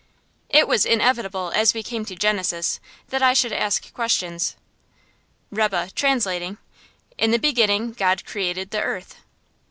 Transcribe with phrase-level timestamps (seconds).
[0.49, 4.55] It was inevitable, as we came to Genesis, that I should ask questions.
[5.51, 6.57] Rebbe, translating:
[7.19, 9.17] "In the beginning God created the earth."